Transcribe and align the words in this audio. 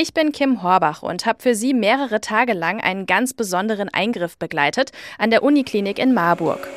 Ich 0.00 0.14
bin 0.14 0.30
Kim 0.30 0.62
Horbach 0.62 1.02
und 1.02 1.26
habe 1.26 1.42
für 1.42 1.56
Sie 1.56 1.74
mehrere 1.74 2.20
Tage 2.20 2.52
lang 2.52 2.80
einen 2.80 3.04
ganz 3.04 3.34
besonderen 3.34 3.88
Eingriff 3.88 4.38
begleitet 4.38 4.92
an 5.18 5.30
der 5.30 5.42
Uniklinik 5.42 5.98
in 5.98 6.14
Marburg. 6.14 6.68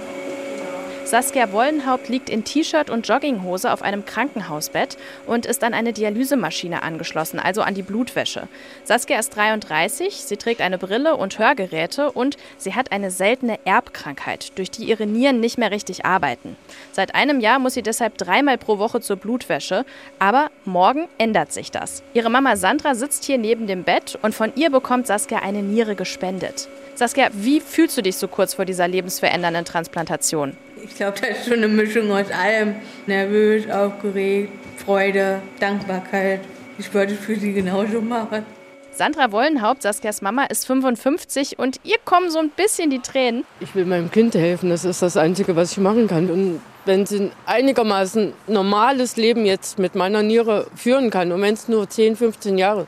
Saskia 1.12 1.52
Wollenhaupt 1.52 2.08
liegt 2.08 2.29
in 2.29 2.46
T-Shirt 2.46 2.90
und 2.90 3.05
Jogginghose 3.05 3.74
auf 3.74 3.81
einem 3.81 4.06
Krankenhausbett 4.06 4.97
und 5.28 5.46
ist 5.46 5.62
an 5.62 5.74
eine 5.74 5.92
Dialysemaschine 5.92 6.84
angeschlossen, 6.84 7.38
also 7.38 7.63
an 7.63 7.74
die 7.74 7.81
Blutwäsche. 7.81 8.47
Saskia 8.85 9.20
ist 9.20 9.35
33, 9.35 10.16
sie 10.16 10.38
trägt 10.38 10.62
eine 10.62 10.78
Brille 10.78 11.17
und 11.17 11.38
Hörgeräte 11.38 12.13
und 12.13 12.38
sie 12.58 12.76
hat 12.76 12.94
eine 12.94 13.12
seltene 13.12 13.60
Erbkrankheit, 13.66 14.58
durch 14.58 14.71
die 14.71 14.85
ihre 14.85 15.06
Nieren 15.06 15.42
nicht 15.42 15.58
mehr 15.58 15.71
richtig 15.71 16.05
arbeiten. 16.05 16.55
Seit 16.94 17.13
einem 17.13 17.41
Jahr 17.41 17.59
muss 17.59 17.73
sie 17.73 17.84
deshalb 17.84 18.17
dreimal 18.17 18.57
pro 18.57 18.77
Woche 18.77 19.02
zur 19.02 19.17
Blutwäsche, 19.17 19.84
aber 20.17 20.49
morgen 20.63 21.09
ändert 21.17 21.52
sich 21.52 21.71
das. 21.71 22.03
Ihre 22.13 22.30
Mama 22.30 22.55
Sandra 22.55 22.95
sitzt 22.95 23.25
hier 23.25 23.38
neben 23.38 23.67
dem 23.67 23.84
Bett 23.84 24.17
und 24.21 24.34
von 24.34 24.53
ihr 24.55 24.70
bekommt 24.70 25.07
Saskia 25.07 25.39
eine 25.39 25.62
Niere 25.62 25.95
gespendet. 25.95 26.70
Saskia, 26.95 27.30
wie 27.34 27.59
fühlst 27.59 27.98
du 27.98 28.02
dich 28.02 28.16
so 28.16 28.30
kurz 28.30 28.53
vor 28.53 28.63
dieser 28.63 28.88
lebensverändernden 28.88 29.66
Transplantation? 29.66 30.55
Ich 30.84 30.95
glaube, 30.95 31.20
das 31.20 31.40
ist 31.40 31.45
schon 31.45 31.58
eine 31.58 31.67
Mischung 31.67 32.12
aus 32.12 32.31
allem. 32.31 32.76
Nervös, 33.05 33.70
aufgeregt, 33.70 34.52
Freude, 34.77 35.41
Dankbarkeit. 35.59 36.41
Ich 36.77 36.94
würde 36.94 37.13
es 37.13 37.20
für 37.20 37.35
sie 37.35 37.53
genauso 37.53 38.02
machen. 38.02 38.45
Sandra 38.94 39.31
Wollenhaupt, 39.31 39.84
Saskias 39.84 40.22
Mama, 40.22 40.45
ist 40.45 40.67
55 40.67 41.58
und 41.58 41.80
ihr 41.84 41.98
kommen 42.03 42.30
so 42.30 42.39
ein 42.39 42.49
bisschen 42.49 42.89
die 42.89 42.99
Tränen. 42.99 43.45
Ich 43.62 43.73
will 43.73 43.86
meinem 43.86 44.12
Kind 44.12 44.36
helfen, 44.36 44.70
das 44.70 44.84
ist 44.84 45.02
das 45.02 45.16
Einzige, 45.16 45.55
was 45.55 45.72
ich 45.72 45.77
machen 45.77 46.08
kann. 46.08 46.30
Und 46.30 46.62
wenn 46.86 47.05
sie 47.05 47.20
ein 47.20 47.31
einigermaßen 47.45 48.34
normales 48.48 49.16
Leben 49.16 49.45
jetzt 49.45 49.80
mit 49.80 49.95
meiner 49.95 50.23
Niere 50.23 50.67
führen 50.75 51.09
kann, 51.09 51.31
und 51.31 51.41
wenn 51.41 51.53
es 51.53 51.70
nur 51.70 51.89
10, 51.89 52.17
15 52.17 52.58
Jahre, 52.58 52.88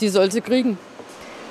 die 0.00 0.08
soll 0.08 0.30
sie 0.30 0.40
kriegen. 0.40 0.78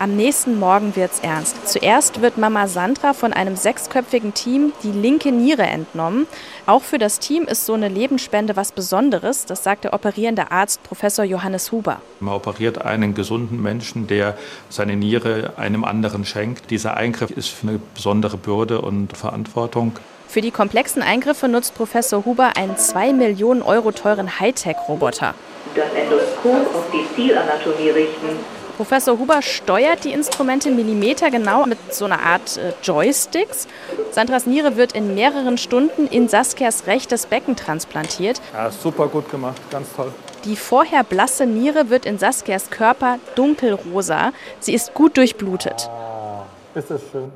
Am 0.02 0.16
nächsten 0.16 0.58
Morgen 0.58 0.96
wird's 0.96 1.20
ernst. 1.20 1.68
Zuerst 1.68 2.22
wird 2.22 2.38
Mama 2.38 2.70
Sandra 2.70 3.12
von 3.12 3.34
einem 3.34 3.58
sechsköpfigen 3.58 4.34
Team 4.34 4.72
die 4.82 4.94
linke 4.94 5.34
Niere 5.34 5.64
entnommen. 5.64 6.26
Auch 6.66 6.84
für 6.84 6.98
das 6.98 7.20
Team 7.20 7.44
ist 7.44 7.66
so 7.66 7.74
eine 7.74 7.90
Lebensspende 7.90 8.56
was 8.56 8.72
Besonderes, 8.72 9.46
das 9.46 9.62
sagt 9.62 9.84
der 9.84 9.94
operierende 9.94 10.52
Arzt 10.52 10.82
Professor 10.84 11.26
Johannes 11.26 11.74
Huber. 11.74 12.02
Man 12.22 12.34
operiert 12.34 12.82
einen 12.82 13.14
gesunden 13.14 13.62
Menschen, 13.62 14.08
der 14.08 14.38
seine 14.70 14.96
Niere 14.96 15.56
einem 15.58 15.84
anderen 15.84 16.24
schenkt. 16.24 16.72
Dieser 16.72 16.96
Eingriff 16.96 17.32
ist 17.32 17.56
eine 17.64 17.82
besondere 17.94 18.38
Bürde 18.38 18.80
und 18.80 19.18
Verantwortung. 19.18 20.00
Für 20.30 20.40
die 20.40 20.52
komplexen 20.52 21.02
Eingriffe 21.02 21.50
nutzt 21.50 21.76
Professor 21.76 22.24
Huber 22.24 22.52
einen 22.56 22.78
2 22.78 23.12
Millionen 23.12 23.62
Euro 23.62 23.92
teuren 23.92 24.40
Hightech-Roboter. 24.40 25.34
Das 25.76 25.94
Endoskop 25.94 26.74
auf 26.74 26.86
die 26.94 27.06
Zielanatomie 27.16 27.90
richten 27.90 28.59
Professor 28.80 29.20
Huber 29.20 29.42
steuert 29.42 30.06
die 30.06 30.14
Instrumente 30.14 30.72
millimetergenau 30.72 31.66
mit 31.66 31.94
so 31.94 32.06
einer 32.06 32.22
Art 32.22 32.56
äh, 32.56 32.72
Joysticks. 32.82 33.68
Sandras 34.12 34.46
Niere 34.46 34.78
wird 34.78 34.94
in 34.94 35.16
mehreren 35.16 35.58
Stunden 35.58 36.08
in 36.08 36.30
Saskias 36.30 36.88
rechtes 36.88 37.26
Becken 37.26 37.58
transplantiert. 37.58 38.40
Ja, 38.54 38.72
super 38.72 39.10
gut 39.10 39.30
gemacht, 39.30 39.62
ganz 39.70 39.92
toll. 39.94 40.14
Die 40.46 40.56
vorher 40.56 41.04
blasse 41.04 41.46
Niere 41.46 41.90
wird 41.90 42.06
in 42.06 42.20
Saskias 42.20 42.70
Körper 42.70 43.20
dunkelrosa. 43.36 44.32
Sie 44.62 44.74
ist 44.74 44.94
gut 44.94 45.18
durchblutet. 45.18 45.90
Oh, 45.92 46.44
ist 46.74 46.90
das 46.90 47.02
schön. 47.12 47.34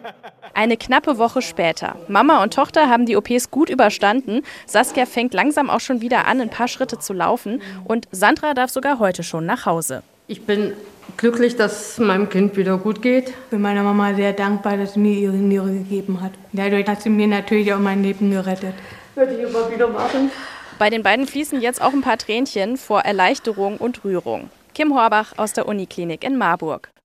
Eine 0.54 0.78
knappe 0.78 1.18
Woche 1.18 1.42
später. 1.42 1.96
Mama 2.08 2.42
und 2.42 2.54
Tochter 2.54 2.88
haben 2.88 3.04
die 3.04 3.18
OPs 3.18 3.50
gut 3.50 3.68
überstanden. 3.68 4.40
Saskia 4.64 5.04
fängt 5.04 5.34
langsam 5.34 5.68
auch 5.68 5.80
schon 5.80 6.00
wieder 6.00 6.26
an, 6.26 6.40
ein 6.40 6.48
paar 6.48 6.68
Schritte 6.68 6.98
zu 6.98 7.12
laufen. 7.12 7.60
Und 7.84 8.08
Sandra 8.12 8.54
darf 8.54 8.70
sogar 8.70 8.98
heute 8.98 9.24
schon 9.24 9.44
nach 9.44 9.66
Hause. 9.66 10.02
Ich 10.28 10.44
bin 10.44 10.72
glücklich, 11.16 11.54
dass 11.54 11.90
es 11.90 11.98
meinem 11.98 12.28
Kind 12.28 12.56
wieder 12.56 12.78
gut 12.78 13.00
geht. 13.00 13.28
Ich 13.28 13.50
bin 13.50 13.60
meiner 13.60 13.84
Mama 13.84 14.12
sehr 14.14 14.32
dankbar, 14.32 14.76
dass 14.76 14.94
sie 14.94 14.98
mir 14.98 15.12
ihre 15.12 15.34
Niere 15.34 15.70
gegeben 15.70 16.20
hat. 16.20 16.32
Dadurch 16.52 16.84
hat 16.88 17.00
sie 17.00 17.10
mir 17.10 17.28
natürlich 17.28 17.72
auch 17.72 17.78
mein 17.78 18.02
Leben 18.02 18.32
gerettet. 18.32 18.74
Würde 19.14 19.34
ich 19.34 19.48
immer 19.48 19.70
wieder 19.70 19.86
machen. 19.86 20.32
Bei 20.80 20.90
den 20.90 21.04
beiden 21.04 21.28
fließen 21.28 21.60
jetzt 21.60 21.80
auch 21.80 21.92
ein 21.92 22.00
paar 22.00 22.18
Tränchen 22.18 22.76
vor 22.76 23.02
Erleichterung 23.02 23.76
und 23.76 24.04
Rührung. 24.04 24.50
Kim 24.74 24.94
Horbach 24.94 25.34
aus 25.36 25.52
der 25.52 25.68
Uniklinik 25.68 26.24
in 26.24 26.36
Marburg. 26.36 26.90